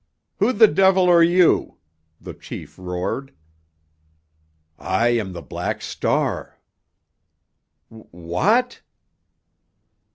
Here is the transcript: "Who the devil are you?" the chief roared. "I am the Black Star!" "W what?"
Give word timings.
"Who 0.37 0.51
the 0.51 0.67
devil 0.67 1.07
are 1.11 1.21
you?" 1.21 1.77
the 2.19 2.33
chief 2.33 2.79
roared. 2.79 3.35
"I 4.79 5.09
am 5.09 5.33
the 5.33 5.43
Black 5.43 5.83
Star!" 5.83 6.57
"W 7.91 8.07
what?" 8.09 8.81